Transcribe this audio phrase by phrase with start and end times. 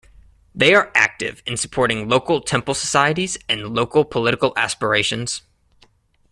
[0.55, 5.43] They are active in supporting local Temple societies and local political aspirations.